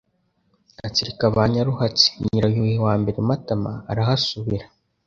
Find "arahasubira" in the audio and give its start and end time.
3.91-4.65